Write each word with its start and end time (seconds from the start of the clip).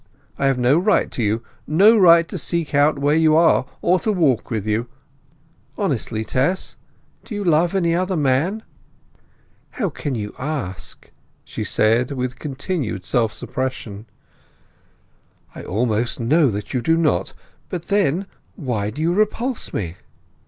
I 0.39 0.47
have 0.47 0.57
no 0.57 0.79
right 0.79 1.11
to 1.11 1.21
you—no 1.21 1.95
right 1.95 2.27
to 2.27 2.39
seek 2.39 2.73
out 2.73 2.97
where 2.97 3.15
you 3.15 3.35
are, 3.35 3.67
or 3.83 3.99
walk 3.99 4.49
with 4.49 4.65
you! 4.65 4.87
Honestly, 5.77 6.25
Tess, 6.25 6.75
do 7.23 7.35
you 7.35 7.43
love 7.43 7.75
any 7.75 7.93
other 7.93 8.15
man?" 8.17 8.63
"How 9.73 9.91
can 9.91 10.15
you 10.15 10.33
ask?" 10.39 11.11
she 11.45 11.63
said, 11.63 12.09
with 12.13 12.39
continued 12.39 13.05
self 13.05 13.31
suppression. 13.31 14.07
"I 15.53 15.61
almost 15.63 16.19
know 16.19 16.49
that 16.49 16.73
you 16.73 16.81
do 16.81 16.97
not. 16.97 17.35
But 17.69 17.89
then, 17.89 18.25
why 18.55 18.89
do 18.89 19.03
you 19.03 19.13
repulse 19.13 19.71
me?" 19.71 19.97